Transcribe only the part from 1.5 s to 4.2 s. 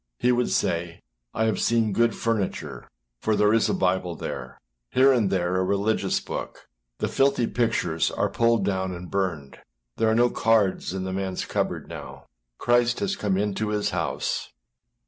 seen good furniture, for there is a Bible